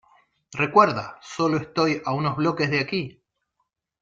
[0.53, 3.21] Recuerda, sólo estoy a unos bloques de aquí.